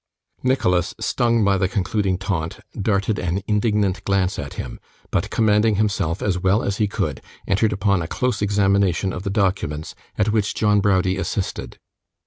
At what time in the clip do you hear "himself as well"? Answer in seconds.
5.75-6.63